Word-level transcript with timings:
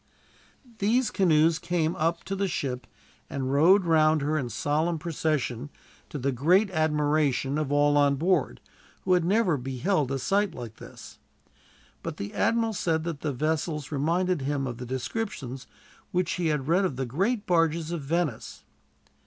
These 0.79 1.11
canoes 1.11 1.59
came 1.59 1.95
up 1.95 2.23
to 2.23 2.35
the 2.35 2.47
ship 2.47 2.87
and 3.29 3.53
rowed 3.53 3.85
round 3.85 4.21
her 4.23 4.35
in 4.35 4.49
solemn 4.49 4.97
procession, 4.97 5.69
to 6.09 6.17
the 6.17 6.31
great 6.31 6.71
admiration 6.71 7.59
of 7.59 7.71
all 7.71 7.95
on 7.99 8.15
board, 8.15 8.61
who 9.03 9.13
had 9.13 9.23
never 9.23 9.57
beheld 9.57 10.11
a 10.11 10.17
sight 10.17 10.55
like 10.55 10.77
this. 10.77 11.19
But 12.01 12.17
the 12.17 12.33
admiral 12.33 12.73
said 12.73 13.03
that 13.03 13.21
the 13.21 13.31
vessels 13.31 13.91
reminded 13.91 14.41
him 14.41 14.65
of 14.65 14.79
the 14.79 14.87
descriptions 14.87 15.67
which 16.11 16.31
he 16.31 16.47
had 16.47 16.67
read 16.67 16.83
of 16.83 16.95
the 16.95 17.05
great 17.05 17.45
barges 17.45 17.91
of 17.91 18.01
Venice. 18.01 18.63